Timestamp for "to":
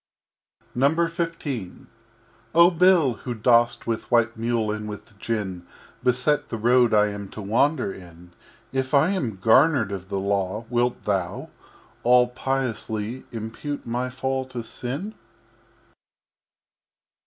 7.29-7.41, 14.45-14.63